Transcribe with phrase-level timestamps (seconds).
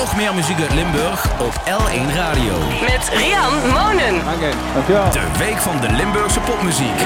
[0.00, 2.58] nog meer muziek uit Limburg op L1 Radio.
[2.80, 4.24] Met Rian Monen.
[4.24, 4.52] Dank je.
[5.12, 7.00] De week van de Limburgse popmuziek.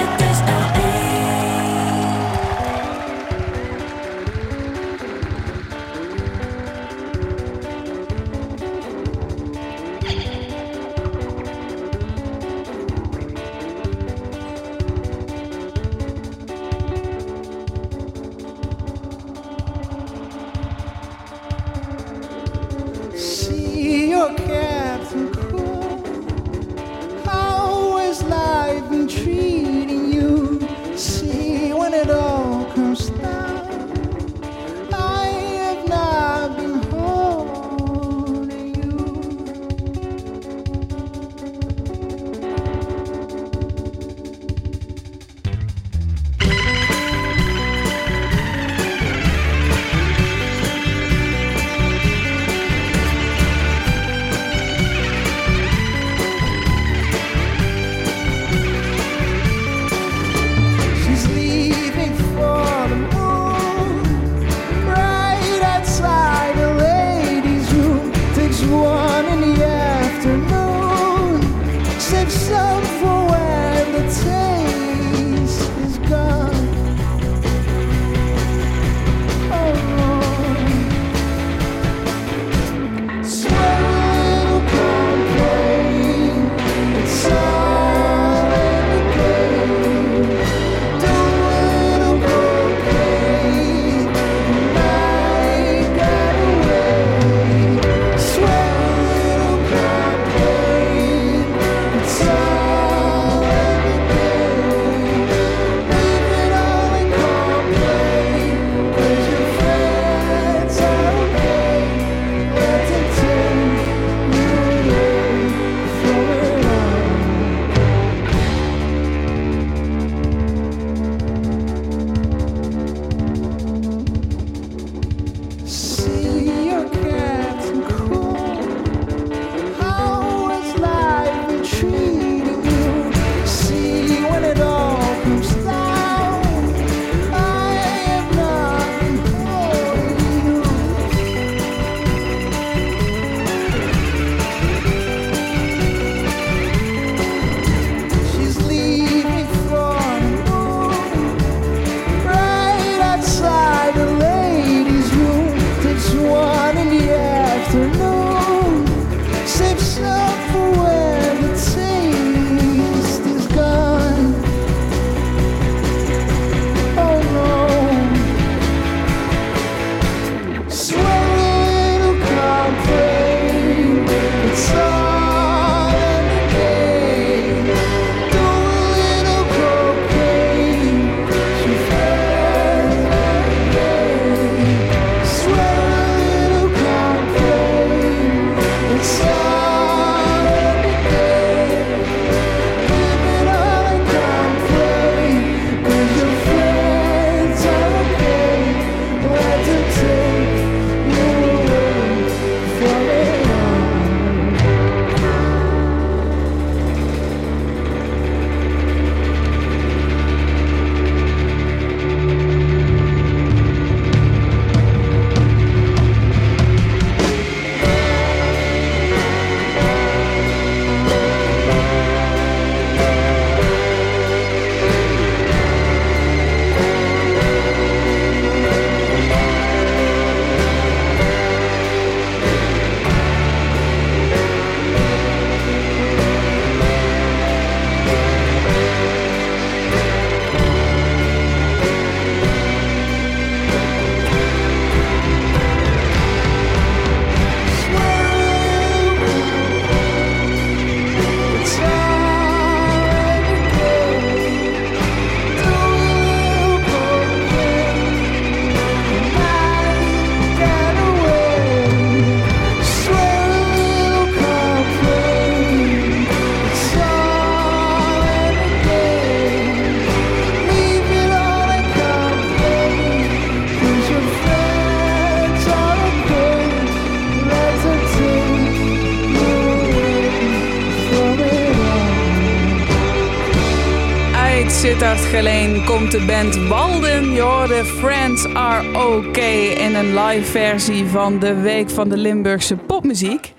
[285.05, 287.33] Sittard Geleen komt de band Walden.
[287.33, 289.37] Je Friends Are OK
[289.79, 293.53] in een live versie van de Week van de Limburgse Popmuziek.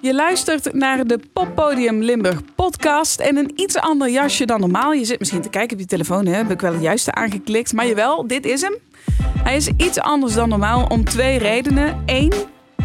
[0.00, 4.92] Je luistert naar de Poppodium Limburg podcast en een iets ander jasje dan normaal.
[4.92, 6.36] Je zit misschien te kijken op je telefoon, hè?
[6.36, 7.72] heb ik wel het juiste aangeklikt.
[7.72, 8.76] Maar jawel, dit is hem.
[9.42, 12.02] Hij is iets anders dan normaal om twee redenen.
[12.06, 12.32] Eén,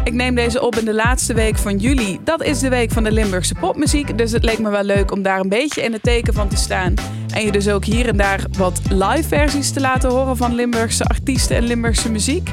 [0.06, 2.18] ik neem deze op in de laatste week van juli.
[2.24, 4.18] Dat is de week van de Limburgse popmuziek.
[4.18, 6.56] Dus het leek me wel leuk om daar een beetje in het teken van te
[6.56, 6.94] staan.
[7.34, 11.04] En je dus ook hier en daar wat live versies te laten horen van Limburgse
[11.04, 12.50] artiesten en Limburgse muziek.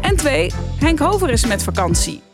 [0.00, 2.31] En twee, Henk Hover is met vakantie.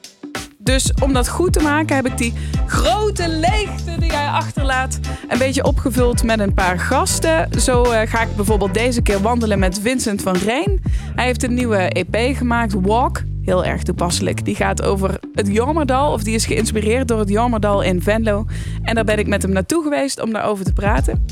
[0.69, 2.32] Dus om dat goed te maken heb ik die
[2.67, 4.99] grote leegte die jij achterlaat
[5.29, 7.61] een beetje opgevuld met een paar gasten.
[7.61, 10.82] Zo eh, ga ik bijvoorbeeld deze keer wandelen met Vincent van Rijn.
[11.15, 13.23] Hij heeft een nieuwe EP gemaakt, Walk.
[13.43, 14.44] Heel erg toepasselijk.
[14.44, 18.47] Die gaat over het Jormerdal, of die is geïnspireerd door het Jormerdal in Venlo.
[18.82, 21.25] En daar ben ik met hem naartoe geweest om daarover te praten.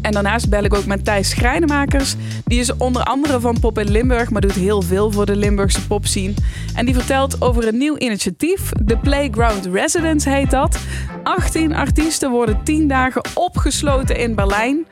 [0.00, 2.14] En daarnaast bel ik ook met Thijs Schrijnemakers.
[2.44, 5.86] Die is onder andere van Pop in Limburg, maar doet heel veel voor de Limburgse
[5.86, 6.34] popscene.
[6.74, 8.70] En die vertelt over een nieuw initiatief.
[8.82, 10.78] De Playground Residence heet dat.
[11.22, 14.86] 18 artiesten worden 10 dagen opgesloten in Berlijn.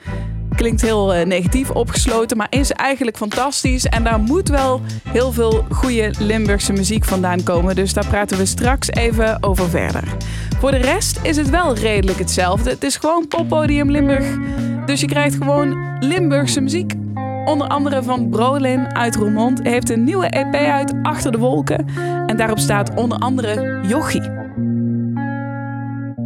[0.57, 3.87] Klinkt heel eh, negatief opgesloten, maar is eigenlijk fantastisch.
[3.87, 7.75] En daar moet wel heel veel goede Limburgse muziek vandaan komen.
[7.75, 10.05] Dus daar praten we straks even over verder.
[10.59, 12.71] Voor de rest is het wel redelijk hetzelfde.
[12.71, 14.27] Het is gewoon Poppodium Limburg.
[14.87, 16.95] Dus je krijgt gewoon Limburgse muziek.
[17.45, 21.87] Onder andere van Brolin uit Roermond heeft een nieuwe EP uit Achter de Wolken.
[22.27, 24.45] En daarop staat onder andere Jochie.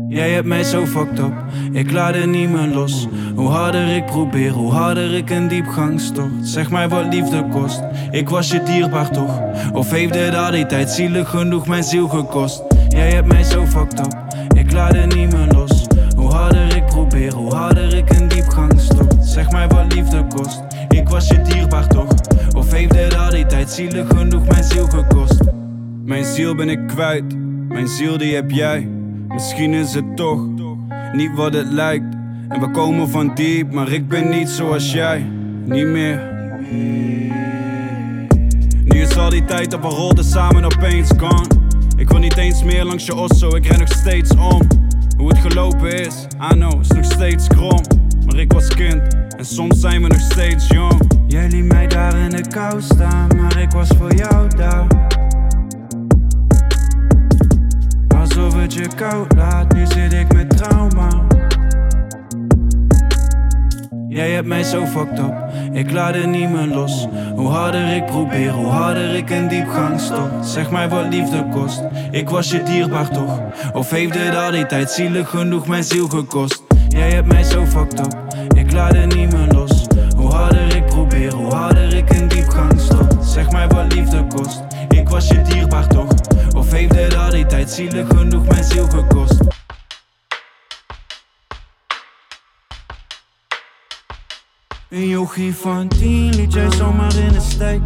[0.08, 1.32] Jij hebt mij zo fucked up,
[1.72, 3.08] ik laat het niet meer los.
[3.34, 6.32] Hoe harder ik probeer, hoe harder ik een diepgang stort.
[6.42, 9.40] Zeg mij wat liefde kost, ik was je dierbaar toch?
[9.72, 12.62] Of heeft dit al die tijd zielig genoeg mijn ziel gekost?
[12.88, 14.14] Jij hebt mij zo fucked up,
[14.56, 15.59] ik laat het niet meer los.
[17.20, 19.14] Probeer, hoe harder ik een diepgang stort.
[19.24, 22.08] Zeg mij wat liefde kost, ik was je dierbaar toch?
[22.56, 25.40] Of heeft dit al die tijd zielig genoeg mijn ziel gekost?
[26.04, 27.24] Mijn ziel ben ik kwijt,
[27.68, 28.88] mijn ziel die heb jij.
[29.28, 30.46] Misschien is het toch
[31.12, 32.14] niet wat het lijkt.
[32.48, 35.26] En we komen van diep, maar ik ben niet zoals jij.
[35.64, 36.20] Niet meer.
[38.84, 41.46] Nu is al die tijd dat we rolden samen opeens gone.
[41.96, 44.88] Ik wil niet eens meer langs je osso, ik ren nog steeds om.
[45.20, 47.80] Hoe het gelopen is, know, is nog steeds krom.
[48.26, 51.00] Maar ik was kind en soms zijn we nog steeds jong.
[51.26, 54.86] Jij liet mij daar in de kou staan, maar ik was voor jou daar.
[58.16, 61.26] Alsof het je koud laat, nu zit ik met trauma.
[64.10, 65.34] Jij hebt mij zo fucked up,
[65.72, 67.06] ik laat het niet meer los.
[67.34, 70.46] Hoe harder ik probeer, hoe harder ik een diepgang stort.
[70.46, 73.40] Zeg mij wat liefde kost, ik was je dierbaar toch?
[73.72, 76.62] Of heeft het al die tijd zielig genoeg mijn ziel gekost?
[76.88, 78.14] Jij hebt mij zo fucked up,
[78.56, 79.86] ik laat het niet meer los.
[80.16, 83.24] Hoe harder ik probeer, hoe harder ik een diepgang stort.
[83.24, 86.10] Zeg mij wat liefde kost, ik was je dierbaar toch?
[86.56, 89.59] Of heeft het al die tijd zielig genoeg mijn ziel gekost?
[94.90, 97.80] Een yogi van tien liet jij zomaar in de steek.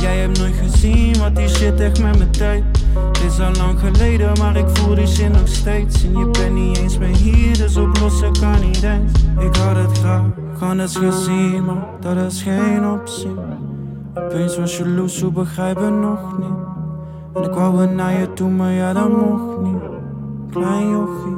[0.00, 2.62] Jij hebt nooit gezien wat die shit echt met me deed.
[2.94, 6.04] Het is al lang geleden, maar ik voel die zin nog steeds.
[6.04, 9.12] En je bent niet eens meer hier, dus oplossen kan niet eens.
[9.38, 10.24] Ik had het graag,
[10.58, 13.34] kan het gezien, maar dat is geen optie.
[14.14, 16.58] Opeens was je loes, hoe begrijpen nog niet?
[17.34, 19.82] En ik wou weer naar je toe, maar ja, dat mocht niet.
[20.50, 21.34] Klein yogi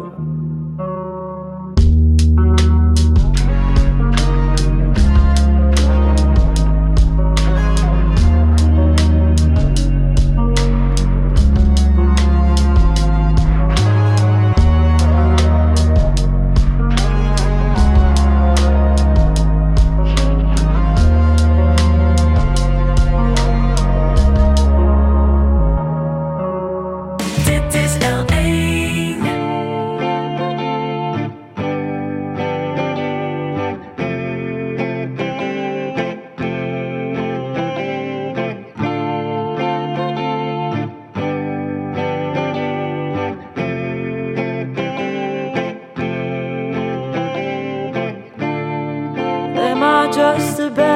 [50.37, 50.96] across the back.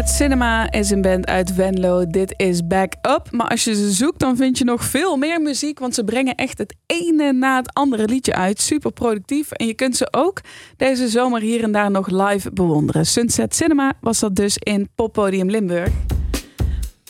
[0.00, 2.06] Sunset Cinema is een band uit Venlo.
[2.06, 3.28] Dit is Back Up.
[3.30, 5.78] Maar als je ze zoekt, dan vind je nog veel meer muziek.
[5.78, 8.60] Want ze brengen echt het ene na het andere liedje uit.
[8.60, 9.50] Super productief.
[9.50, 10.40] En je kunt ze ook
[10.76, 13.06] deze zomer hier en daar nog live bewonderen.
[13.06, 16.09] Sunset Cinema was dat dus in Poppodium Limburg.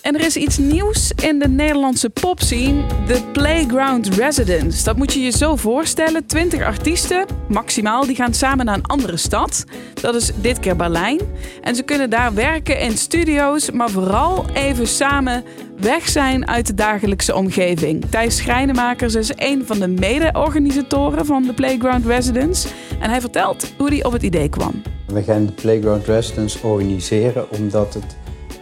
[0.02, 2.82] En er is iets nieuws in de Nederlandse popscene.
[3.06, 4.84] De Playground Residence.
[4.84, 6.26] Dat moet je je zo voorstellen.
[6.26, 9.64] 20 artiesten, maximaal, die gaan samen naar een andere stad.
[10.00, 11.20] Dat is dit keer Berlijn.
[11.62, 15.44] En ze kunnen daar werken in studio's, maar vooral even samen
[15.76, 18.04] weg zijn uit de dagelijkse omgeving.
[18.10, 22.68] Thijs Schrijnemakers is een van de mede-organisatoren van de Playground Residence.
[23.00, 24.82] En hij vertelt hoe hij op het idee kwam.
[25.06, 28.16] We gaan de Playground Residence organiseren omdat het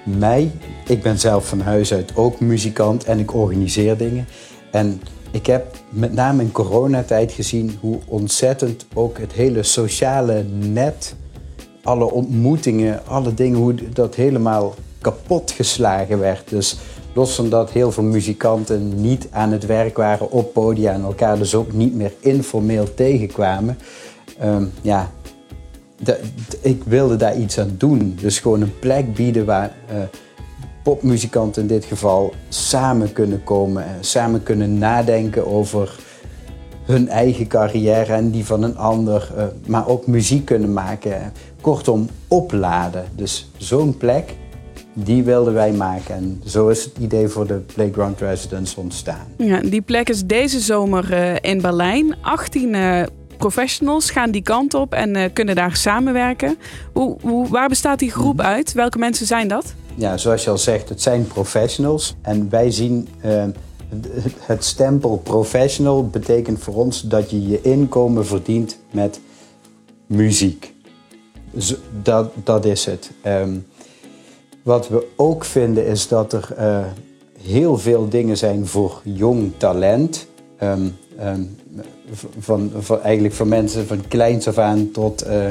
[0.08, 0.50] mij,
[0.86, 4.26] ik ben zelf van huis uit ook muzikant en ik organiseer dingen.
[4.70, 5.00] En
[5.30, 11.14] ik heb met name in coronatijd gezien hoe ontzettend ook het hele sociale net,
[11.82, 16.48] alle ontmoetingen, alle dingen, hoe dat helemaal kapot geslagen werd.
[16.48, 16.78] Dus
[17.12, 21.38] los van dat heel veel muzikanten niet aan het werk waren op podia en elkaar
[21.38, 23.78] dus ook niet meer informeel tegenkwamen.
[24.38, 25.10] ehm, ja,
[26.60, 28.18] ik wilde daar iets aan doen.
[28.20, 29.96] Dus gewoon een plek bieden waar eh,
[30.82, 33.84] popmuzikanten in dit geval samen kunnen komen.
[33.84, 35.96] En samen kunnen nadenken over
[36.84, 39.32] hun eigen carrière en die van een ander.
[39.36, 41.32] eh, maar ook muziek kunnen maken.
[41.60, 43.04] Kortom, opladen.
[43.14, 44.34] Dus zo'n plek,
[44.92, 46.14] die wilden wij maken.
[46.14, 49.26] En zo is het idee voor de Playground Residence ontstaan.
[49.36, 52.16] Ja, die plek is deze zomer eh, in Berlijn.
[52.20, 53.02] 18 eh,
[53.38, 56.56] professionals gaan die kant op en eh, kunnen daar samenwerken.
[56.92, 58.72] Hoe, hoe, waar bestaat die groep uit?
[58.72, 59.74] Welke mensen zijn dat?
[59.94, 62.14] Ja, zoals je al zegt, het zijn professionals.
[62.22, 63.44] En wij zien eh,
[64.40, 69.20] het- stempel professional betekent voor ons dat je je inkomen verdient met
[70.06, 70.72] muziek.
[71.58, 73.10] Zo- dat, dat is het.
[73.22, 73.56] Ehm,
[74.62, 76.84] wat we ook vinden is dat er eh,
[77.42, 80.26] heel veel dingen zijn voor jong talent.
[80.58, 80.88] Ehm,
[81.18, 81.42] ehm,
[82.38, 85.48] van, van, eigenlijk van mensen van kleins af aan tot eh,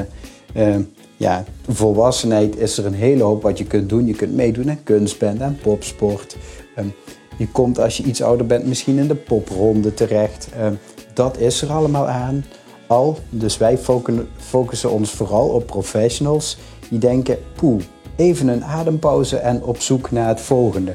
[0.52, 0.80] eh,
[1.16, 4.06] ja, volwassenheid is er een hele hoop wat je kunt doen.
[4.06, 6.36] Je kunt meedoen aan kunstband en popsport.
[6.74, 6.86] Ehm,
[7.36, 10.48] je komt als je iets ouder bent misschien in de popronde terecht.
[10.56, 10.74] Ehm,
[11.14, 12.44] dat is er allemaal aan.
[12.86, 13.78] Al, dus wij
[14.36, 16.58] focussen ons vooral op professionals
[16.90, 17.82] die denken, poeh,
[18.16, 20.94] even een adempauze en op zoek naar het volgende.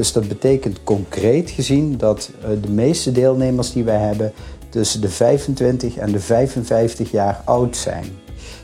[0.00, 4.32] Dus dat betekent concreet gezien dat eh, de meeste deelnemers die wij hebben
[4.68, 8.04] tussen de 25 en de 55 jaar oud zijn.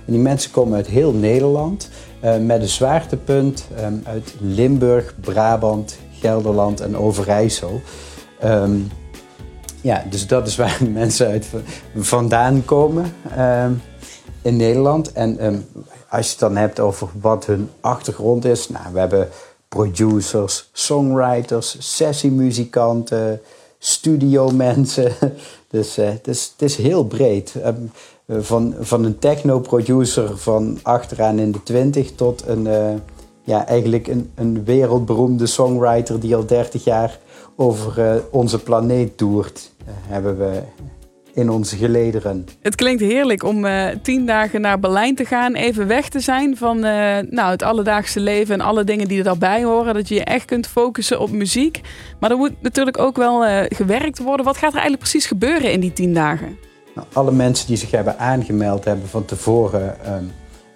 [0.06, 1.88] En die mensen komen uit heel Nederland
[2.20, 7.80] eh, met een zwaartepunt eh, uit Limburg, Brabant, Gelderland en Overijssel.
[8.40, 8.78] Ehm,
[9.80, 11.46] ja, dus dat is waar mensen uit
[11.96, 13.72] vandaan komen ehm,
[14.42, 15.12] in Nederland.
[15.12, 15.58] En ehm,
[16.08, 18.68] als je het dan hebt over wat hun achtergrond is.
[18.68, 19.28] Nou, we hebben
[19.76, 23.40] producers, songwriters, sessiemuzikanten,
[23.78, 25.12] studiomensen.
[25.70, 27.54] Dus eh, het, is, het is heel breed.
[27.62, 27.74] Ehm,
[28.26, 32.94] eh, van, van een techno-producer van achteraan in de twintig tot een, eh,
[33.42, 37.18] ja, eigenlijk een, een wereldberoemde songwriter die al 30 jaar
[37.56, 40.62] over eh, onze planeet toert, hebben we
[41.36, 42.46] in onze gelederen.
[42.62, 45.54] Het klinkt heerlijk om eh, tien dagen naar Berlijn te gaan.
[45.54, 49.24] Even weg te zijn van eh, nou, het alledaagse leven en alle dingen die er
[49.24, 49.94] daarbij horen.
[49.94, 51.80] Dat je je echt kunt focussen op muziek.
[52.20, 54.44] Maar er moet natuurlijk ook wel eh, gewerkt worden.
[54.44, 56.58] Wat gaat er eigenlijk precies gebeuren in die tien dagen?
[56.94, 60.24] Nou, alle mensen die zich hebben aangemeld hebben van tevoren ehm,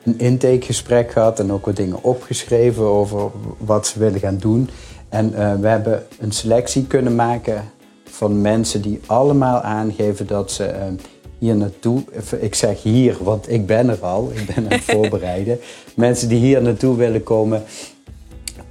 [0.04, 4.70] een intakegesprek gehad en ook wat dingen opgeschreven over wat ze willen gaan doen.
[5.08, 7.64] En we hebben een selectie kunnen maken
[8.10, 10.94] van mensen die allemaal aangeven dat ze ehm,
[11.38, 12.02] hier naartoe,
[12.40, 15.58] ik zeg hier, want ik ben er al, ik ben aan het voorbereiden.
[15.94, 17.62] Mensen die hier naartoe willen komen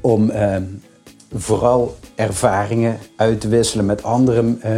[0.01, 0.63] om ehm,
[1.33, 4.71] vooral ervaringen uit te wisselen met andere eh,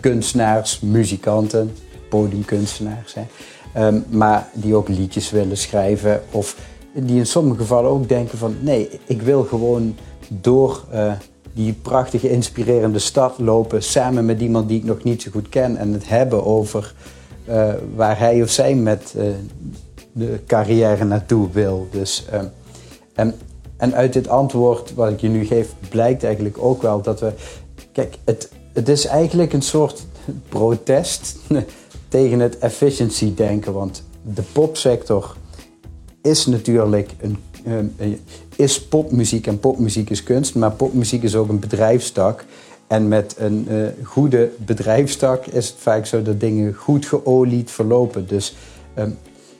[0.00, 1.74] kunstenaars, muzikanten,
[2.08, 3.14] podiumkunstenaars.
[3.14, 3.22] Hè.
[3.74, 6.56] Ehm, maar die ook liedjes willen schrijven of
[6.94, 9.96] die in sommige gevallen ook denken van nee, ik wil gewoon
[10.28, 11.12] door eh,
[11.54, 15.76] die prachtige inspirerende stad lopen samen met iemand die ik nog niet zo goed ken
[15.76, 16.94] en het hebben over
[17.44, 19.24] eh, waar hij of zij met eh,
[20.12, 21.88] de carrière naartoe wil.
[21.90, 22.46] Dus, ehm,
[23.14, 23.34] en,
[23.76, 27.32] en uit dit antwoord wat ik je nu geef blijkt eigenlijk ook wel dat we...
[27.92, 30.06] Kijk, het, het is eigenlijk een soort
[30.48, 31.36] protest
[32.08, 33.72] tegen het efficiency denken.
[33.72, 34.04] Want
[34.34, 35.36] de popsector
[36.22, 37.38] is natuurlijk een,
[37.96, 38.08] eh,
[38.62, 40.54] is popmuziek en popmuziek is kunst.
[40.54, 42.44] Maar popmuziek is ook een bedrijfstak.
[42.86, 48.26] En met een eh, goede bedrijfstak is het vaak zo dat dingen goed geolied verlopen.
[48.26, 48.54] Dus
[48.94, 49.10] ehm,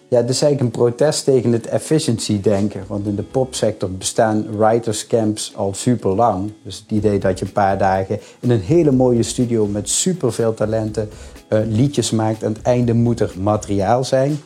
[0.09, 2.85] ja, het is eigenlijk een protest tegen het efficiency denken.
[2.87, 6.53] Want in de popsector bestaan writerscamps al super lang.
[6.65, 10.55] Dus het idee dat je een paar dagen in een hele mooie studio met superveel
[10.55, 11.09] talenten
[11.49, 12.45] eh, liedjes maakt.
[12.45, 14.39] Aan het einde moet er materiaal zijn.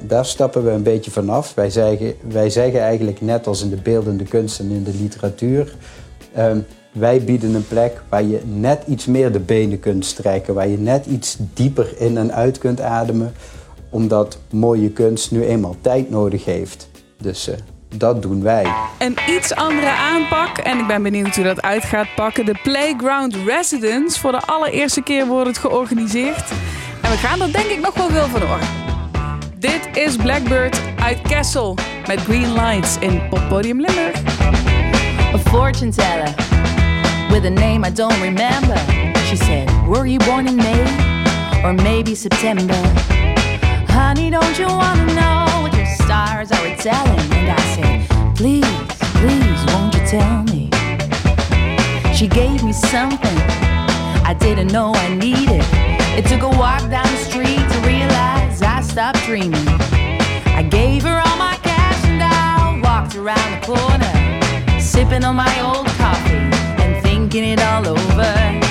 [0.00, 1.54] Daar stappen we een beetje vanaf.
[1.54, 5.74] Wij zeggen, wij zeggen eigenlijk net als in de beeldende kunst en in de literatuur.
[6.34, 6.58] ehm,
[6.92, 10.54] wij bieden een plek waar je net iets meer de benen kunt strekken.
[10.54, 13.32] Waar je net iets dieper in en uit kunt ademen
[13.90, 16.88] omdat mooie kunst nu eenmaal tijd nodig heeft.
[17.20, 17.54] Dus eh,
[17.96, 18.66] dat doen wij.
[18.98, 20.58] Een iets andere aanpak.
[20.58, 22.46] En ik ben benieuwd hoe dat uit gaat pakken.
[22.46, 24.20] De Playground Residence.
[24.20, 26.50] Voor de allereerste keer wordt het georganiseerd.
[27.02, 28.81] En we gaan er denk ik nog wel veel van horen.
[29.62, 31.76] Dit is Blackbird uit Kessel.
[32.06, 34.22] Met Green Lights in Poppodium Limburg.
[35.34, 36.34] a fortune teller
[37.30, 38.76] with a name I don't remember.
[39.28, 40.82] She said, Were you born in May
[41.62, 42.74] or maybe September?
[43.88, 47.32] Honey, don't you wanna know what your stars are telling?
[47.32, 48.66] And I said, Please,
[49.20, 50.70] please, won't you tell me?
[52.12, 53.38] She gave me something
[54.24, 55.62] I didn't know I needed.
[56.18, 57.71] It took a walk down the street
[58.92, 59.66] stopped dreaming.
[60.54, 65.60] I gave her all my cash and I walked around the corner, sipping on my
[65.62, 66.34] old coffee
[66.82, 68.61] and thinking it all over.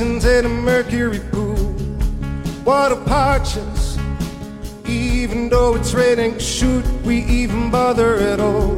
[0.00, 1.54] In a mercury pool.
[2.64, 3.96] Water parches,
[4.84, 8.74] even though it's raining, should we even bother at all?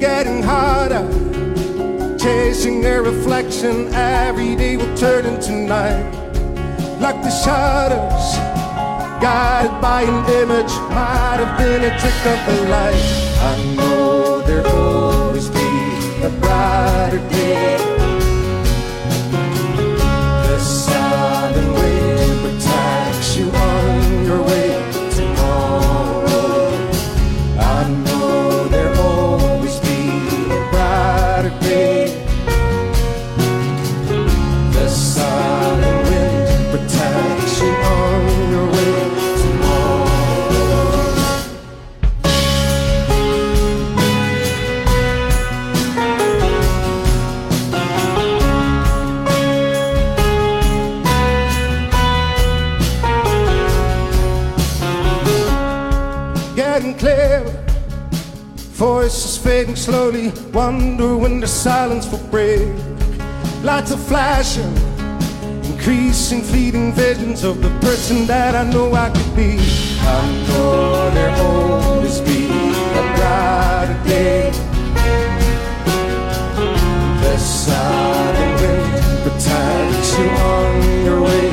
[0.00, 1.06] Getting harder,
[2.18, 6.12] chasing a reflection, every day will turn into night.
[7.00, 8.36] Like the shadows,
[9.22, 13.04] guided by an image, might have been a trick of the light.
[13.40, 17.97] I know there'll always be a brighter day.
[60.68, 62.68] Wonder when the silence will break.
[63.62, 64.70] Lights are flashing,
[65.64, 69.56] increasing fleeting visions of the person that I know I could be.
[70.00, 72.44] I know there'll always be
[73.00, 74.50] a brighter day.
[77.22, 81.47] The southern wind protects you on your way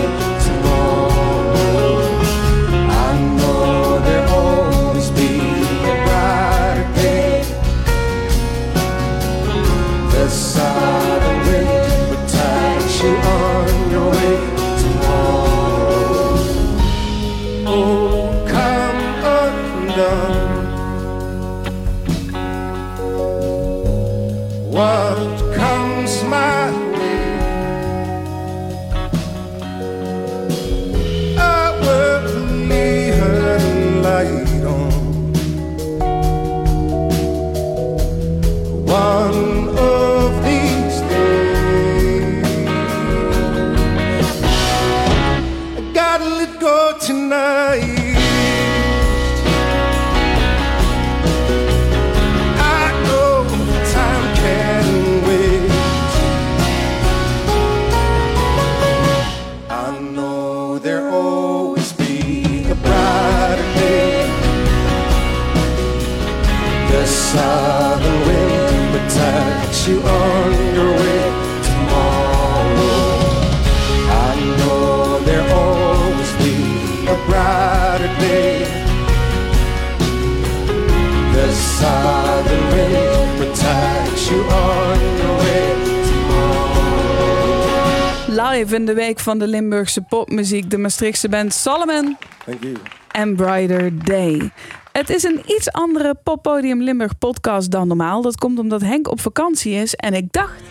[88.55, 92.75] Live in de week van de Limburgse popmuziek, de Maastrichtse band Solomon Thank you.
[93.11, 94.51] en Brighter Day.
[94.91, 98.21] Het is een iets andere Poppodium Limburg podcast dan normaal.
[98.21, 100.61] Dat komt omdat Henk op vakantie is en ik dacht,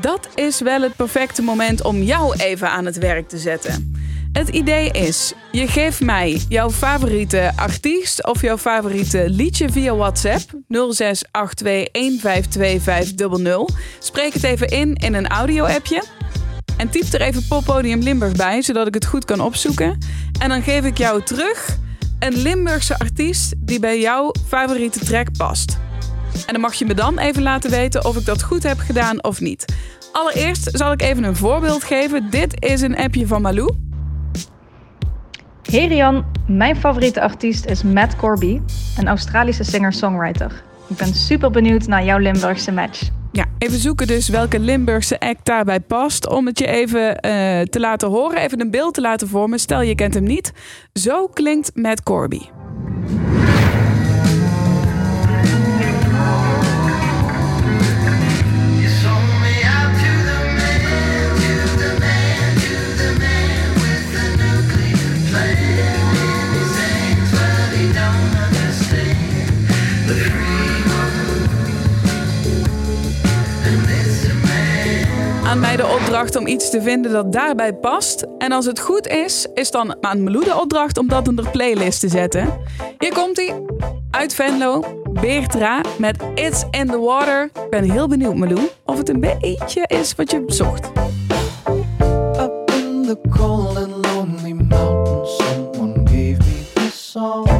[0.00, 3.94] dat is wel het perfecte moment om jou even aan het werk te zetten.
[4.32, 10.42] Het idee is, je geeft mij jouw favoriete artiest of jouw favoriete liedje via WhatsApp
[10.52, 10.58] 0682152500.
[13.98, 16.17] Spreek het even in in een audio-appje.
[16.78, 19.98] En typ er even Poppodium Limburg bij, zodat ik het goed kan opzoeken.
[20.40, 21.78] En dan geef ik jou terug
[22.18, 25.78] een Limburgse artiest die bij jouw favoriete track past.
[26.46, 29.24] En dan mag je me dan even laten weten of ik dat goed heb gedaan
[29.24, 29.64] of niet.
[30.12, 32.30] Allereerst zal ik even een voorbeeld geven.
[32.30, 33.74] Dit is een appje van Malou.
[35.70, 38.60] Hey Rian, mijn favoriete artiest is Matt Corby,
[38.96, 40.62] een Australische singer-songwriter.
[40.88, 43.10] Ik ben super benieuwd naar jouw Limburgse match.
[43.32, 46.28] Ja, even zoeken dus welke Limburgse act daarbij past.
[46.28, 49.58] Om het je even eh, te laten horen, even een beeld te laten vormen.
[49.58, 50.52] Stel je kent hem niet.
[50.92, 52.40] Zo klinkt Matt Corby.
[75.48, 78.26] Aan mij de opdracht om iets te vinden dat daarbij past.
[78.38, 81.48] En als het goed is, is dan aan Malou de opdracht om dat in de
[81.50, 82.58] playlist te zetten.
[82.98, 83.62] Hier komt hij.
[84.10, 87.44] Uit Venlo, Beertra met It's in the Water.
[87.44, 90.90] Ik ben heel benieuwd, Malou, of het een beetje is wat je zocht.
[92.40, 97.57] Up in the cold and lonely mountains, someone gave me this song.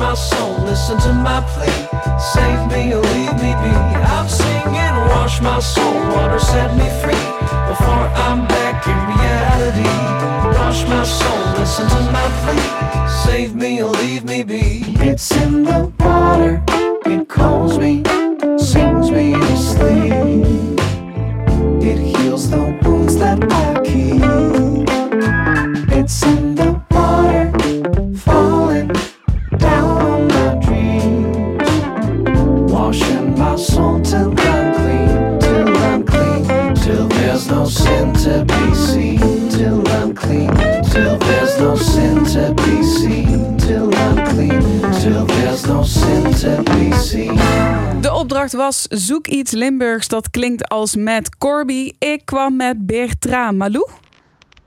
[0.00, 1.70] My soul, listen to my plea.
[2.32, 3.74] Save me or leave me be.
[4.16, 7.26] I'm singing, wash my soul, water set me free
[7.68, 9.92] before I'm back in reality.
[10.58, 13.08] Wash my soul, listen to my plea.
[13.24, 14.84] Save me or leave me be.
[15.08, 16.62] It's in the water,
[17.04, 18.02] it calls me,
[48.90, 51.92] zoek iets Limburgs dat klinkt als Matt Corby.
[51.98, 53.50] Ik kwam met Beertra.
[53.50, 53.88] Malou?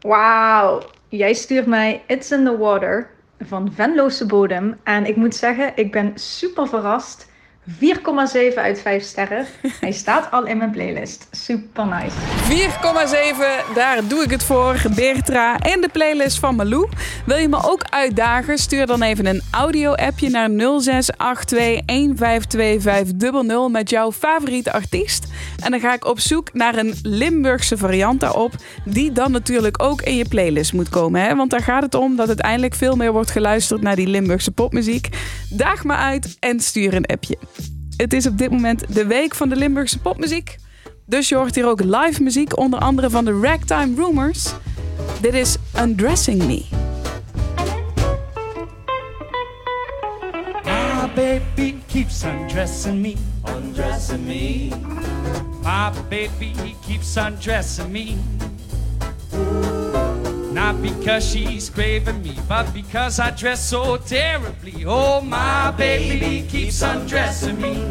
[0.01, 4.79] Wauw, jij stuurt mij It's in the Water van Venloze Bodem.
[4.83, 7.31] En ik moet zeggen, ik ben super verrast.
[7.69, 7.75] 4,7
[8.55, 9.45] uit 5 sterren.
[9.79, 11.27] Hij staat al in mijn playlist.
[11.31, 12.15] Super nice.
[13.69, 14.81] 4,7, daar doe ik het voor.
[14.95, 16.89] Beertra en de playlist van Malou.
[17.25, 18.57] Wil je me ook uitdagen?
[18.57, 20.55] Stuur dan even een audio-appje naar 0682152500
[23.71, 25.27] met jouw favoriete artiest.
[25.63, 28.53] En dan ga ik op zoek naar een Limburgse variant daarop.
[28.85, 31.21] Die dan natuurlijk ook in je playlist moet komen.
[31.21, 31.35] Hè?
[31.35, 35.09] Want daar gaat het om dat uiteindelijk veel meer wordt geluisterd naar die Limburgse popmuziek.
[35.49, 37.37] Daag me uit en stuur een appje.
[37.97, 40.55] Het is op dit moment de week van de Limburgse popmuziek.
[41.05, 44.53] Dus je hoort hier ook live muziek, onder andere van de Ragtime Rumors.
[45.21, 46.63] Dit is Undressing Me.
[50.63, 53.15] My baby keeps undressing me,
[53.57, 54.69] undressing me.
[55.63, 58.15] My baby he keeps undressing me.
[60.83, 64.83] Because she's craving me, but because I dress so terribly.
[64.85, 67.85] Oh, my baby keeps undressing me.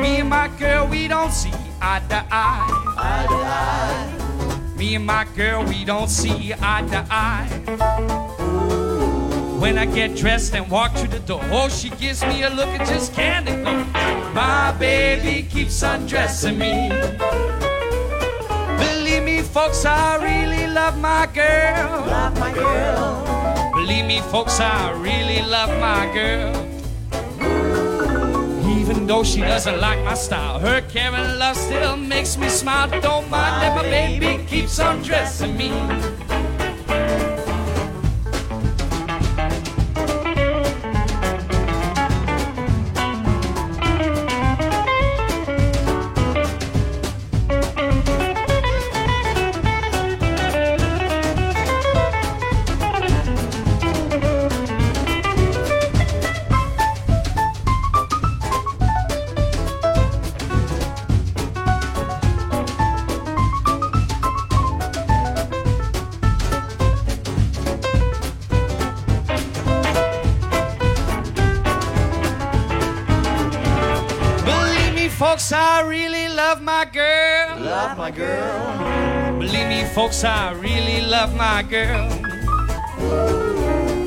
[0.00, 2.94] Me and my girl, we don't see eye to eye.
[2.96, 4.76] Eye to eye.
[4.78, 7.48] Me and my girl, we don't see eye to eye.
[9.60, 12.68] When I get dressed and walk through the door, oh, she gives me a look
[12.68, 13.84] and just can't ignore.
[14.32, 16.88] My baby keeps undressing me.
[19.52, 22.06] Folks, I really love my girl.
[22.06, 23.72] Love my girl.
[23.74, 26.56] Believe me, folks, I really love my girl.
[28.78, 32.88] Even though she doesn't like my style, her caring love still makes me smile.
[33.02, 35.68] Don't mind that my baby keeps undressing me.
[75.32, 77.58] Folks, I really love my girl.
[77.58, 79.38] Love my girl.
[79.38, 82.04] Believe me, folks, I really love my girl.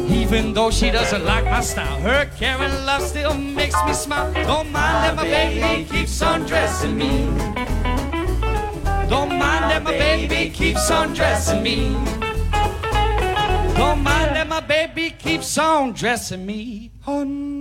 [0.07, 4.31] Even though she doesn't like my style, her caring love still makes me smile.
[4.33, 7.25] Don't mind that my baby keeps on dressing me.
[9.09, 11.93] Don't mind that my baby keeps on dressing me.
[13.73, 16.91] Don't mind that my baby keeps on dressing me.
[17.07, 17.54] Oh, Undressing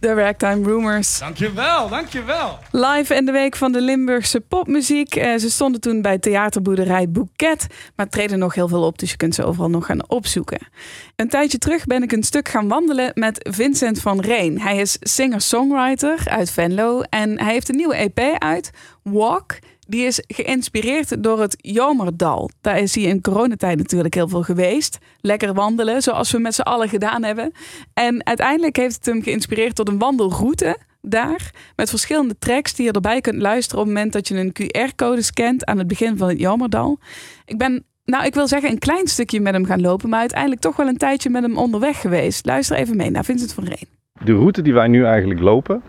[0.00, 1.18] De Ragtime Rumors.
[1.18, 2.58] Dankjewel, dankjewel.
[2.70, 5.14] Live in de week van de Limburgse popmuziek.
[5.14, 7.66] Eh, ze stonden toen bij theaterboerderij Bouquet.
[7.96, 10.68] Maar treden nog heel veel op, dus je kunt ze overal nog gaan opzoeken.
[11.16, 14.60] Een tijdje terug ben ik een stuk gaan wandelen met Vincent van Reen.
[14.60, 17.00] Hij is singer-songwriter uit Venlo.
[17.00, 18.70] En hij heeft een nieuwe EP uit,
[19.02, 19.58] Walk.
[19.88, 22.50] Die is geïnspireerd door het Jomerdal.
[22.60, 24.98] Daar is hij in coronatijd natuurlijk heel veel geweest.
[25.20, 27.52] Lekker wandelen, zoals we met z'n allen gedaan hebben.
[27.94, 31.50] En uiteindelijk heeft het hem geïnspireerd tot een wandelroute daar.
[31.76, 35.22] Met verschillende tracks die je erbij kunt luisteren op het moment dat je een QR-code
[35.22, 36.98] scant aan het begin van het Jomerdal.
[37.44, 40.60] Ik ben, nou ik wil zeggen, een klein stukje met hem gaan lopen, maar uiteindelijk
[40.60, 42.46] toch wel een tijdje met hem onderweg geweest.
[42.46, 43.88] Luister even mee naar Vincent van Reen.
[44.24, 45.82] De route die wij nu eigenlijk lopen,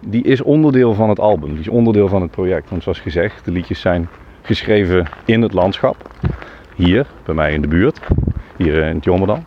[0.00, 1.50] die is onderdeel van het album.
[1.50, 2.70] Die is onderdeel van het project.
[2.70, 4.08] Want zoals gezegd, de liedjes zijn
[4.42, 6.10] geschreven in het landschap.
[6.74, 8.00] Hier, bij mij in de buurt.
[8.56, 9.42] Hier in het Jommerdal.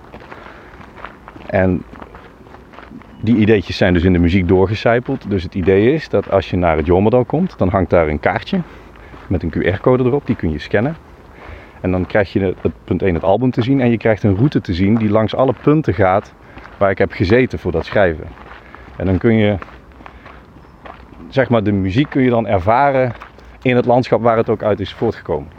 [1.45, 1.83] En
[3.21, 5.29] die ideetjes zijn dus in de muziek doorgecijpeld.
[5.29, 8.19] Dus het idee is dat als je naar het Jommerdal komt, dan hangt daar een
[8.19, 8.61] kaartje
[9.27, 10.25] met een QR-code erop.
[10.25, 10.95] Die kun je scannen.
[11.81, 13.81] En dan krijg je het punt 1 het album te zien.
[13.81, 16.33] En je krijgt een route te zien die langs alle punten gaat
[16.77, 18.27] waar ik heb gezeten voor dat schrijven.
[18.95, 19.57] En dan kun je
[21.33, 23.13] zeg maar, de muziek kun je dan ervaren
[23.61, 25.49] in het landschap waar het ook uit is voortgekomen.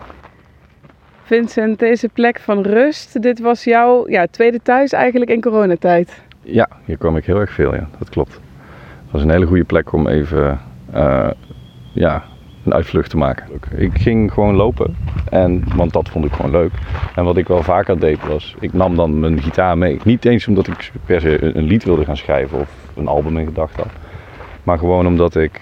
[1.23, 6.23] Vincent, deze plek van rust, dit was jouw ja, tweede thuis eigenlijk in coronatijd.
[6.41, 8.33] Ja, hier kwam ik heel erg veel, ja, dat klopt.
[8.33, 10.61] Het was een hele goede plek om even
[10.95, 11.31] uh,
[11.93, 12.25] ja,
[12.65, 13.47] een uitvlucht te maken.
[13.77, 14.97] Ik ging gewoon lopen,
[15.31, 16.73] en, want dat vond ik gewoon leuk.
[17.15, 20.01] En wat ik wel vaker deed was, ik nam dan mijn gitaar mee.
[20.05, 23.39] Niet eens omdat ik per se een, een lied wilde gaan schrijven of een album
[23.39, 24.04] in gedachten had.
[24.65, 25.61] Maar gewoon omdat ik,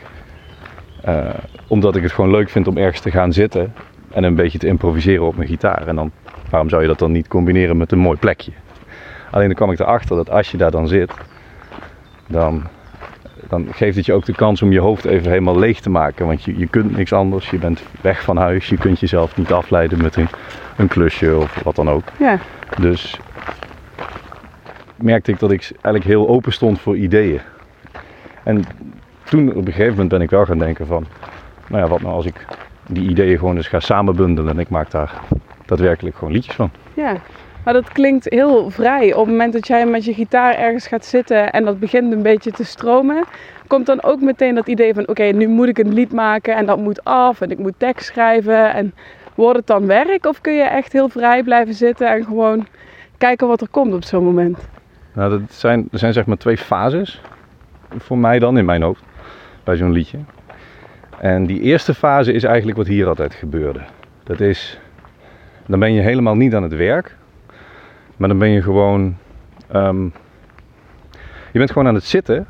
[1.09, 1.29] uh,
[1.67, 3.75] omdat ik het gewoon leuk vind om ergens te gaan zitten
[4.11, 5.87] en een beetje te improviseren op mijn gitaar.
[5.87, 6.11] En dan,
[6.51, 8.53] waarom zou je dat dan niet combineren met een mooi plekje?
[9.31, 11.13] Alleen dan kwam ik erachter dat als je daar dan zit,
[12.27, 12.63] dan,
[13.49, 16.27] dan geeft het je ook de kans om je hoofd even helemaal leeg te maken.
[16.27, 19.53] Want je, je kunt niks anders, je bent weg van huis, je kunt jezelf niet
[19.53, 20.29] afleiden met een,
[20.77, 22.05] een klusje of wat dan ook.
[22.19, 22.39] Ja.
[22.81, 23.21] Dus
[24.97, 27.41] merkte ik dat ik eigenlijk heel open stond voor ideeën.
[28.43, 28.65] En
[29.25, 31.07] toen op een gegeven moment ben ik wel gaan denken van,
[31.69, 32.47] nou ja, wat nou als ik
[32.89, 35.13] die ideeën gewoon eens ga samenbundelen en ik maak daar
[35.67, 36.71] daadwerkelijk gewoon liedjes van.
[36.95, 37.17] Ja,
[37.65, 39.15] maar dat klinkt heel vrij.
[39.15, 42.23] Op het moment dat jij met je gitaar ergens gaat zitten en dat begint een
[42.23, 43.25] beetje te stromen,
[43.67, 46.67] komt dan ook meteen dat idee van, oké, nu moet ik een lied maken en
[46.67, 48.95] dat moet af en ik moet tekst schrijven en
[49.35, 50.27] wordt het dan werk?
[50.27, 52.67] Of kun je echt heel vrij blijven zitten en gewoon
[53.19, 54.59] kijken wat er komt op zo'n moment?
[55.13, 57.21] Nou, dat zijn, er zijn zeg maar twee fases
[57.99, 59.03] voor mij dan in mijn hoofd
[59.65, 60.19] bij zo'n liedje.
[61.19, 63.81] En die eerste fase is eigenlijk wat hier altijd gebeurde.
[64.23, 64.81] Dat is,
[65.67, 67.17] dan ben je helemaal niet aan het werk,
[68.17, 69.17] maar dan ben je gewoon,
[69.75, 70.13] um,
[71.53, 72.47] je bent gewoon aan het zitten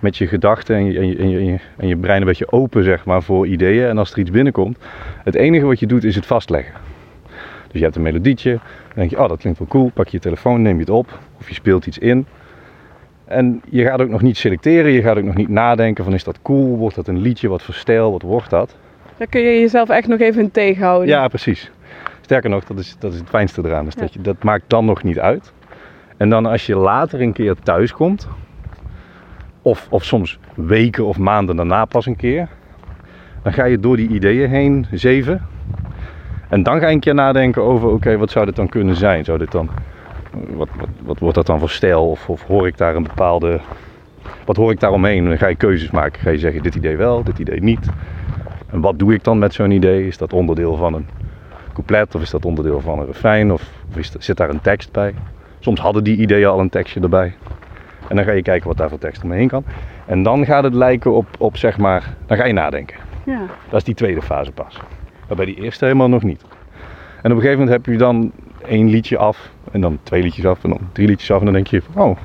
[0.00, 2.84] met je gedachten en je, en, je, en, je, en je brein een beetje open
[2.84, 3.88] zeg maar voor ideeën.
[3.88, 4.78] En als er iets binnenkomt,
[5.24, 6.74] het enige wat je doet is het vastleggen.
[7.66, 10.16] Dus je hebt een melodietje, dan denk je, oh dat klinkt wel cool, pak je
[10.16, 12.26] je telefoon, neem je het op of je speelt iets in.
[13.26, 16.24] En je gaat ook nog niet selecteren, je gaat ook nog niet nadenken van is
[16.24, 18.76] dat cool, wordt dat een liedje, wat voor stijl, wat wordt dat?
[19.16, 21.08] Daar kun je jezelf echt nog even in tegenhouden.
[21.08, 21.70] Ja, precies.
[22.20, 23.84] Sterker nog, dat is, dat is het fijnste eraan.
[23.84, 25.52] Dus dat, je, dat maakt dan nog niet uit.
[26.16, 28.28] En dan als je later een keer thuis komt,
[29.62, 32.48] of, of soms weken of maanden daarna pas een keer,
[33.42, 35.46] dan ga je door die ideeën heen zeven.
[36.48, 39.24] En dan ga je een keer nadenken over, oké, wat zou dit dan kunnen zijn?
[39.24, 39.70] Zou dit dan
[40.48, 42.10] wat, wat, wat, wordt dat dan voor stijl?
[42.10, 43.60] Of, of, hoor ik daar een bepaalde.
[44.44, 45.24] Wat hoor ik daar omheen?
[45.24, 46.20] Dan ga je keuzes maken.
[46.20, 47.88] Ga je zeggen: dit idee wel, dit idee niet.
[48.70, 50.06] En wat doe ik dan met zo'n idee?
[50.06, 51.06] Is dat onderdeel van een
[51.72, 53.52] couplet of is dat onderdeel van een refrein?
[53.52, 55.14] Of, of is, zit daar een tekst bij?
[55.58, 57.34] Soms hadden die ideeën al een tekstje erbij.
[58.08, 59.64] En dan ga je kijken wat daar voor tekst omheen kan.
[60.06, 62.96] En dan gaat het lijken op, op zeg maar, dan ga je nadenken.
[63.24, 63.40] Ja.
[63.68, 64.80] Dat is die tweede fase pas.
[65.28, 66.44] Maar bij die eerste helemaal nog niet.
[67.22, 68.32] En op een gegeven moment heb je dan
[68.66, 71.54] één liedje af en dan twee liedjes af en dan drie liedjes af en dan
[71.54, 72.16] denk je oh,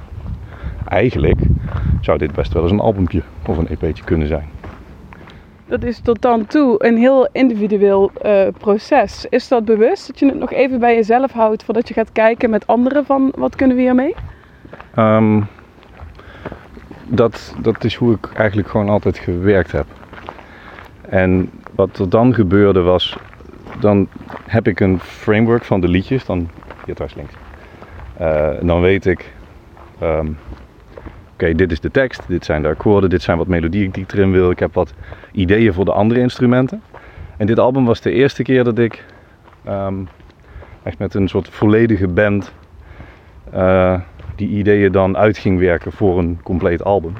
[0.85, 1.39] eigenlijk
[2.01, 4.49] zou dit best wel eens een albumpje of een EP'tje kunnen zijn.
[5.67, 9.25] Dat is tot dan toe een heel individueel uh, proces.
[9.29, 12.49] Is dat bewust dat je het nog even bij jezelf houdt voordat je gaat kijken
[12.49, 14.15] met anderen van wat kunnen we hiermee?
[14.95, 15.47] Um,
[17.07, 19.85] dat, dat is hoe ik eigenlijk gewoon altijd gewerkt heb.
[21.09, 23.17] En wat er dan gebeurde was,
[23.81, 24.07] dan
[24.47, 26.49] heb ik een framework van de liedjes, dan
[26.85, 27.33] hier thuis links.
[28.17, 29.33] En dan weet ik,
[29.99, 30.27] ehm,
[31.33, 34.11] oké, dit is de tekst, dit zijn de akkoorden, dit zijn wat melodieën die ik
[34.11, 34.51] erin wil.
[34.51, 34.93] Ik heb wat
[35.31, 36.81] ideeën voor de andere instrumenten.
[37.37, 39.05] En dit album was de eerste keer dat ik
[39.63, 39.95] ehm,
[40.83, 42.53] echt met een soort volledige band
[43.51, 43.99] eh,
[44.35, 47.13] die ideeën dan uit ging werken voor een compleet album.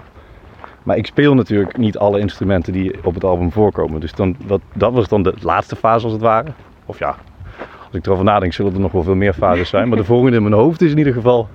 [0.84, 4.00] Maar ik speel natuurlijk niet alle instrumenten die op het album voorkomen.
[4.00, 6.52] Dus dan, dat, dat was dan de laatste fase als het ware.
[6.86, 7.16] Of ja,
[7.86, 9.88] als ik erover nadenk zullen er nog wel veel meer fases zijn.
[9.88, 11.50] Maar de volgende in mijn hoofd is in ieder geval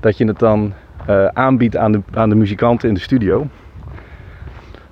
[0.00, 0.72] dat je het dan
[1.06, 3.46] eh, aanbiedt aan de, aan de muzikanten in de studio.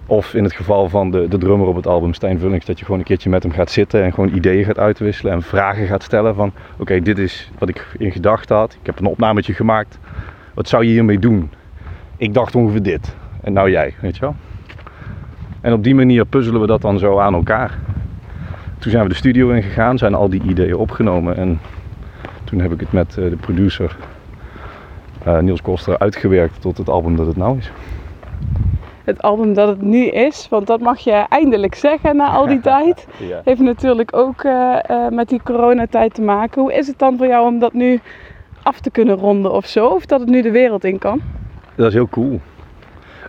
[0.06, 2.84] Of in het geval van de, de drummer op het album, Stijn Vullings, dat je
[2.84, 6.02] gewoon een keertje met hem gaat zitten en gewoon ideeën gaat uitwisselen en vragen gaat
[6.02, 8.76] stellen van oké, dit is wat ik in gedachten had.
[8.80, 9.98] Ik heb een opnametje gemaakt.
[10.54, 11.50] Wat zou je hiermee doen?
[12.16, 13.16] Ik dacht ongeveer dit.
[13.42, 14.34] En nou jij, weet je wel.
[15.60, 17.78] En op die manier puzzelen we dat dan zo aan elkaar.
[18.78, 21.60] Toen zijn we de studio ingegaan, zijn al die ideeën opgenomen en
[22.44, 23.96] toen heb ik het met eh, de producer
[25.24, 27.70] eh, Niels Koster uitgewerkt tot het album dat het nou is.
[29.04, 32.60] Het album dat het nu is, want dat mag je eindelijk zeggen na al die
[32.72, 33.06] tijd.
[33.28, 33.40] Ja.
[33.44, 36.62] Heeft natuurlijk ook eh, met die coronatijd te maken.
[36.62, 38.00] Hoe is het dan voor jou om dat nu
[38.62, 39.86] af te kunnen ronden of zo?
[39.86, 41.20] Of dat het nu de wereld in kan?
[41.74, 42.40] Dat is heel cool.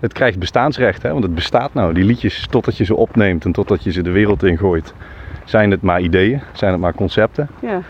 [0.02, 1.12] Het krijgt bestaansrecht, hè?
[1.12, 1.93] want het bestaat nou.
[1.93, 4.93] Die liedjes, totdat je ze opneemt en totdat je ze de wereld in gooit,
[5.45, 7.49] zijn het maar ideeën, zijn het maar concepten.
[7.62, 7.82] Ja.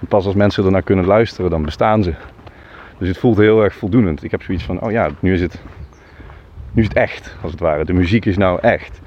[0.00, 2.14] En pas als mensen ernaar kunnen luisteren, dan bestaan ze.
[2.98, 4.22] Dus het voelt heel erg voldoenend.
[4.22, 5.62] Ik heb zoiets van, oh ja, nu is het,
[6.72, 7.84] nu is het echt, als het ware.
[7.84, 9.00] De muziek is nou echt.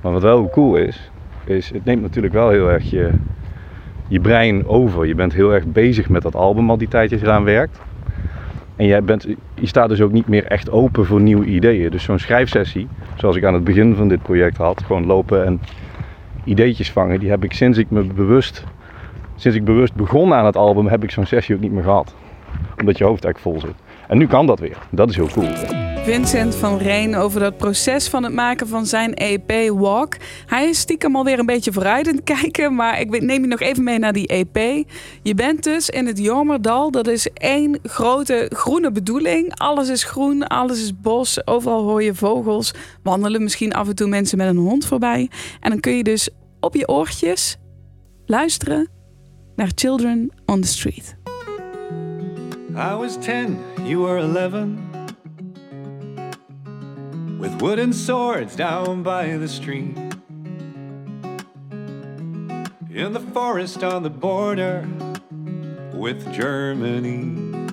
[0.00, 1.10] Maar wat wel cool is,
[1.44, 3.10] is het neemt natuurlijk wel heel erg je,
[4.08, 5.06] je brein over.
[5.06, 7.80] Je bent heel erg bezig met dat album al die tijd je eraan werkt.
[8.82, 11.90] En jij bent, je staat dus ook niet meer echt open voor nieuwe ideeën.
[11.90, 15.60] Dus zo'n schrijfsessie, zoals ik aan het begin van dit project had, gewoon lopen en
[16.44, 18.66] ideetjes vangen, die heb ik sinds ik me bewust,
[19.36, 22.14] sinds ik bewust begon aan het album, heb ik zo'n sessie ook niet meer gehad.
[22.78, 23.91] Omdat je hoofd eigenlijk vol zit.
[24.08, 24.78] En nu kan dat weer.
[24.90, 25.48] Dat is heel cool.
[26.04, 30.16] Vincent van Rijn over dat proces van het maken van zijn EP Walk.
[30.46, 33.60] Hij is stiekem alweer een beetje vooruit aan het kijken, maar ik neem je nog
[33.60, 34.86] even mee naar die EP.
[35.22, 36.90] Je bent dus in het Jormerdal.
[36.90, 39.58] Dat is één grote groene bedoeling.
[39.58, 41.46] Alles is groen, alles is bos.
[41.46, 42.74] Overal hoor je vogels.
[43.02, 45.30] Wandelen misschien af en toe mensen met een hond voorbij.
[45.60, 46.28] En dan kun je dus
[46.60, 47.56] op je oortjes
[48.26, 48.88] luisteren
[49.56, 51.16] naar Children on the Street.
[52.74, 55.08] I was 10, you were 11.
[57.38, 59.94] With wooden swords down by the stream.
[62.90, 64.88] In the forest on the border
[65.92, 67.68] with Germany.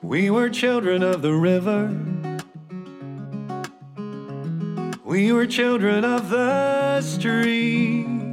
[0.00, 1.94] We were children of the river.
[5.04, 8.23] We were children of the streets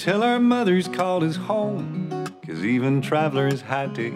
[0.00, 2.08] until our mothers called us home,
[2.46, 4.14] cause even travelers had to eat.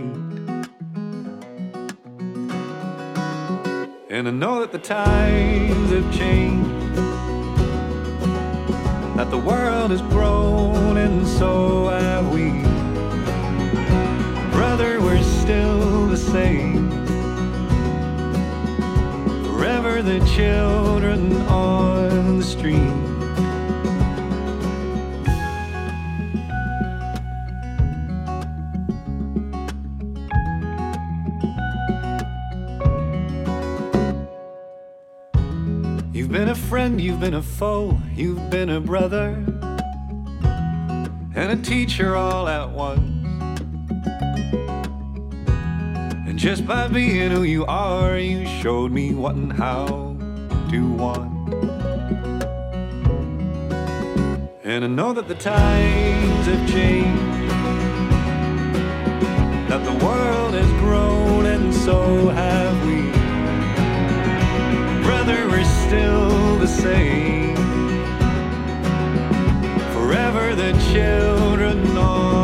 [4.08, 6.96] And I know that the times have changed,
[9.18, 12.62] that the world has grown, and so have we.
[14.56, 16.88] Brother, we're still the same.
[19.44, 23.03] Forever the children on the street.
[36.94, 39.30] Friend, you've been a foe, you've been a brother,
[41.34, 43.00] and a teacher all at once.
[46.28, 50.16] And just by being who you are, you showed me what and how
[50.70, 51.32] to want.
[54.62, 57.50] And I know that the times have changed,
[59.68, 63.13] that the world has grown, and so have we
[65.54, 67.54] we're still the same.
[69.92, 72.43] Forever the children on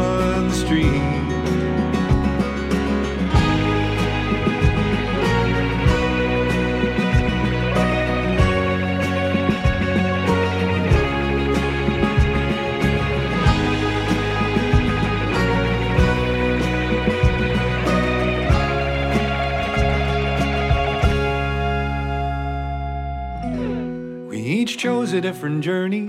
[25.11, 26.09] was a different journey.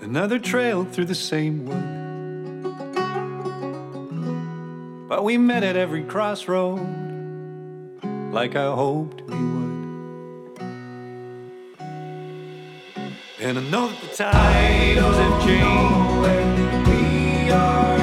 [0.00, 1.98] Another trail through the same wood.
[5.10, 6.80] But we met at every crossroad,
[8.32, 9.78] like I hoped we would.
[13.40, 16.88] And I know that the times have changed.
[16.88, 17.97] We are.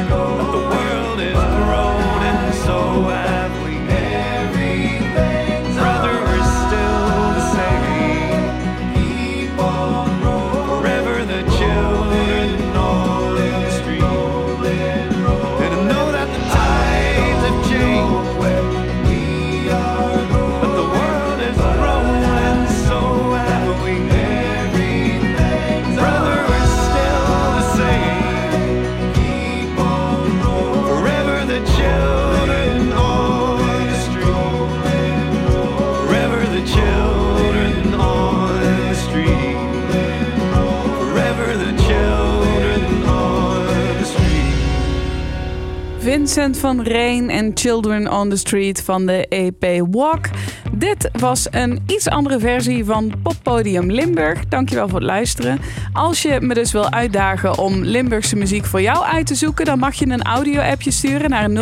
[46.26, 50.30] Vincent van Rijn en Children on the Street van de EP Walk.
[50.78, 54.48] Dit was een iets andere versie van Poppodium Limburg.
[54.48, 55.60] Dankjewel voor het luisteren.
[55.94, 59.80] Als je me dus wil uitdagen om Limburgse muziek voor jou uit te zoeken, dan
[59.80, 61.56] mag je een audio-appje sturen naar 0682152500.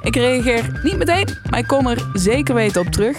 [0.00, 3.16] Ik reageer niet meteen, maar ik kom er zeker weten op terug.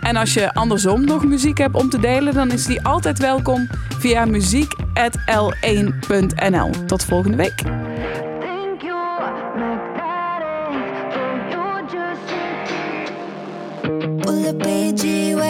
[0.00, 3.68] En als je andersom nog muziek hebt om te delen, dan is die altijd welkom
[3.98, 6.70] via muziek.l1.nl.
[6.86, 7.62] Tot volgende week.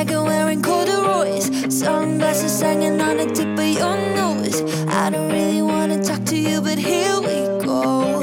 [0.01, 1.46] Wagon wearing corduroys.
[1.68, 4.62] Sunglasses hanging on the tip of your nose.
[4.88, 7.36] I don't really wanna talk to you, but here we
[7.66, 8.19] go.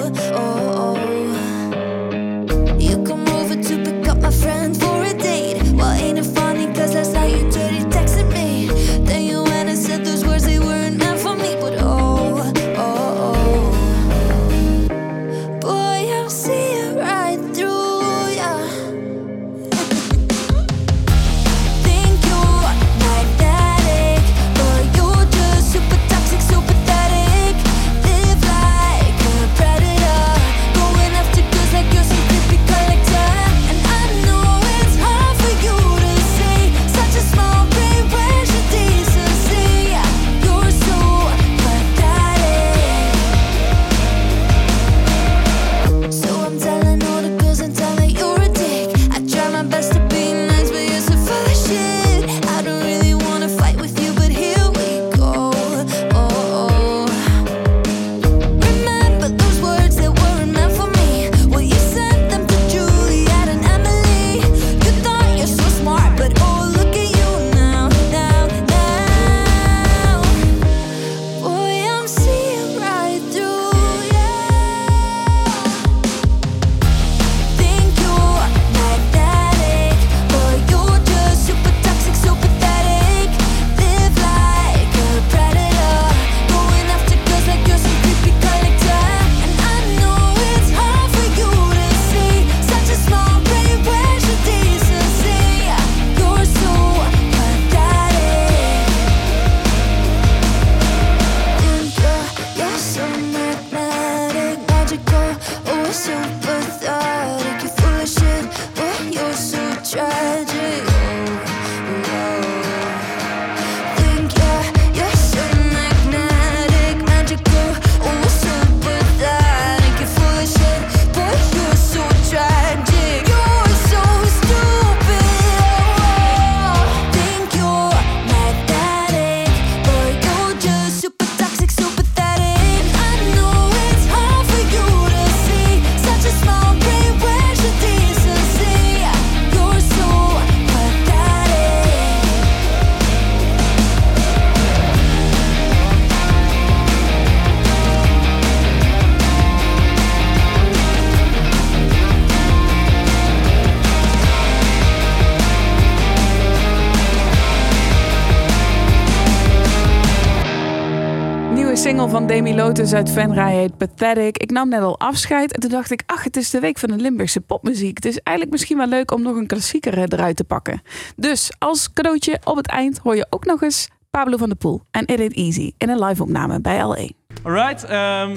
[162.18, 164.38] Van Demi Lotus uit Venray heet Pathetic.
[164.38, 166.90] Ik nam net al afscheid en toen dacht ik, ach, het is de week van
[166.90, 167.96] de Limburgse popmuziek.
[167.96, 170.82] Het is eigenlijk misschien wel leuk om nog een klassieker eruit te pakken.
[171.16, 174.82] Dus als cadeautje op het eind hoor je ook nog eens Pablo van der Poel
[174.92, 176.84] en It Ain't Easy in een live opname bij E.
[176.84, 177.16] L1.
[177.44, 178.36] Alright, ehm,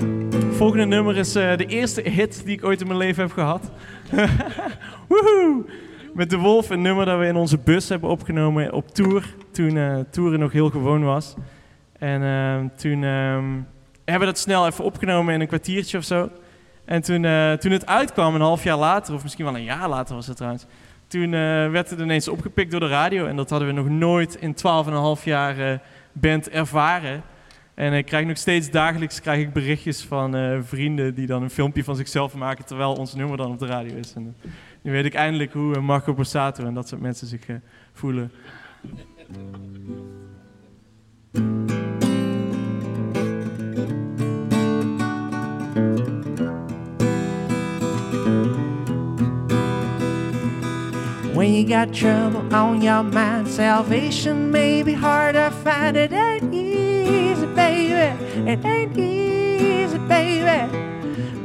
[0.51, 3.70] volgende nummer is eh, de eerste hit die ik ooit in mijn leven heb gehad.
[5.09, 5.64] Woehoe!
[6.14, 9.35] Met De Wolf, een nummer dat we in onze bus hebben opgenomen op tour.
[9.53, 11.35] Toen eh toeren nog heel gewoon was.
[12.01, 13.61] En ehm, toen ehm,
[14.05, 16.30] hebben we dat snel even opgenomen in een kwartiertje of zo.
[16.84, 19.88] En toen, eh, toen het uitkwam, een half jaar later, of misschien wel een jaar
[19.88, 20.66] later was het trouwens,
[21.07, 23.26] toen eh, werd het ineens opgepikt door de radio.
[23.26, 25.78] En dat hadden we nog nooit in 12,5 jaar eh,
[26.12, 27.22] band ervaren.
[27.74, 31.84] En ik krijg nog steeds dagelijks krijg ik berichtjes van vrienden die dan een filmpje
[31.84, 34.14] van zichzelf maken terwijl ons nummer dan op de radio is.
[34.14, 34.36] En
[34.82, 37.46] nu weet ik eindelijk hoe Marco Borsato en dat soort mensen zich
[37.92, 38.30] voelen.
[51.55, 55.96] You got trouble on your mind, salvation may be hard to find.
[55.96, 58.51] It ain't easy, baby.
[58.51, 60.70] It ain't easy, baby.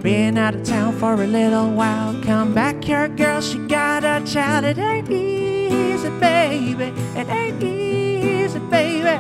[0.02, 2.22] Been out of town for a little while.
[2.24, 3.42] Come back here, girl.
[3.42, 4.66] She got a child.
[4.66, 6.94] It ain't easy, baby.
[7.20, 9.18] It ain't easy, baby.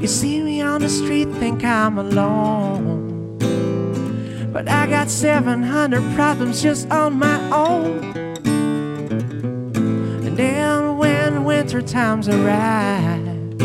[0.00, 3.38] You see me on the street, think I'm alone.
[4.52, 8.29] But I got 700 problems just on my own.
[11.72, 13.62] Winter times arrive,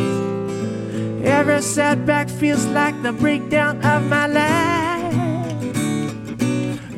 [1.25, 5.15] every setback feels like the breakdown of my life.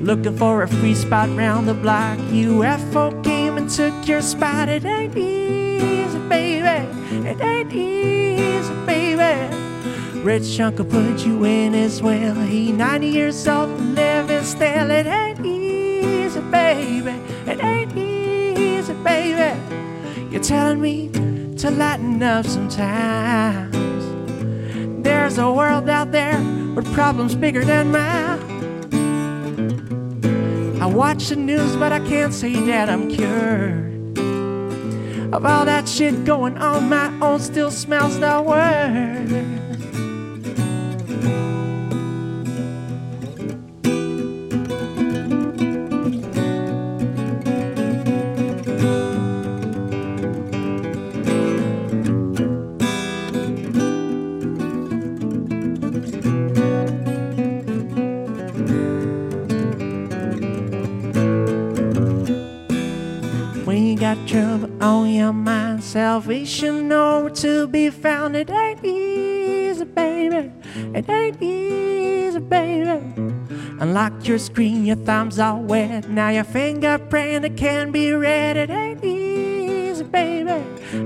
[0.02, 4.68] Looking for a free spot round the block, UFO came and took your spot.
[4.68, 6.86] It ain't easy, baby.
[7.26, 9.56] It ain't easy, baby.
[10.24, 12.36] Rich uncle put you in his will.
[12.36, 14.92] He 90 years old, living still.
[14.92, 17.12] It ain't easy, baby.
[17.50, 18.17] It ain't easy.
[20.32, 21.10] You're telling me
[21.58, 23.76] to lighten up sometimes.
[25.04, 26.38] There's a world out there
[26.76, 28.40] with problems bigger than mine.
[30.82, 34.18] I watch the news, but I can't say that I'm cured.
[35.34, 39.67] Of all that shit going on, my own still smells the worst.
[66.18, 68.36] Salvation nowhere to be found.
[68.36, 70.52] It ain't easy, baby.
[70.96, 73.00] It ain't easy, baby.
[73.80, 76.10] Unlock your screen, your thumbs all wet.
[76.10, 78.58] Now your fingerprint it can be read.
[78.58, 80.60] It ain't easy, baby.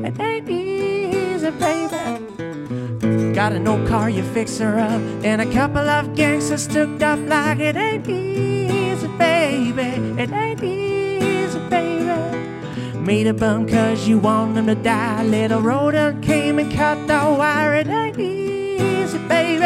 [0.07, 3.33] It ain't easy, baby.
[3.33, 5.01] Got an old car, you fix her up.
[5.25, 8.50] And a couple of gangsters stood up like it ain't easy,
[13.11, 15.21] Made a bum cause you want them to die.
[15.23, 17.75] Little rodent came and cut the wire.
[17.75, 19.65] It ain't easy, baby.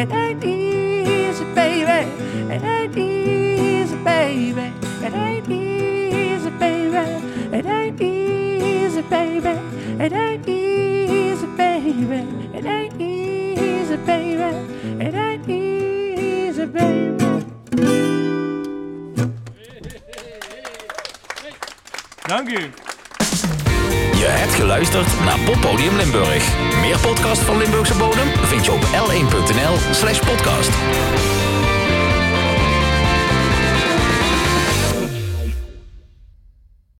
[0.00, 2.08] It ain't easy, baby.
[2.54, 4.72] It ain't easy, baby.
[5.04, 7.56] It ain't easy, baby.
[7.56, 9.58] It ain't easy, baby.
[10.04, 12.20] It ain't easy, baby.
[12.54, 15.04] It ain't easy, baby.
[15.04, 17.25] It ain't easy, baby.
[22.26, 22.70] Dank u.
[24.18, 26.44] Je hebt geluisterd naar Poppodium Limburg.
[26.80, 30.70] Meer podcast van Limburgse bodem vind je op l1.nl slash podcast.